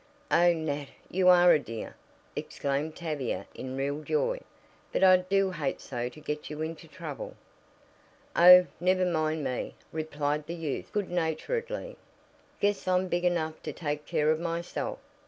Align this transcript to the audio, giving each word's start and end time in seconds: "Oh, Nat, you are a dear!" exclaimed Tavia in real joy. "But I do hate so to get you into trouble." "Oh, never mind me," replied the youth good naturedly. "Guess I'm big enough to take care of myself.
"Oh, 0.31 0.51
Nat, 0.51 0.87
you 1.11 1.27
are 1.29 1.51
a 1.53 1.59
dear!" 1.59 1.95
exclaimed 2.35 2.95
Tavia 2.95 3.45
in 3.53 3.77
real 3.77 4.01
joy. 4.01 4.39
"But 4.91 5.03
I 5.03 5.17
do 5.17 5.51
hate 5.51 5.79
so 5.79 6.09
to 6.09 6.19
get 6.19 6.49
you 6.49 6.63
into 6.63 6.87
trouble." 6.87 7.35
"Oh, 8.35 8.65
never 8.79 9.05
mind 9.05 9.43
me," 9.43 9.75
replied 9.91 10.47
the 10.47 10.55
youth 10.55 10.91
good 10.91 11.11
naturedly. 11.11 11.97
"Guess 12.59 12.87
I'm 12.87 13.09
big 13.09 13.25
enough 13.25 13.61
to 13.61 13.71
take 13.73 14.07
care 14.07 14.31
of 14.31 14.39
myself. 14.39 14.97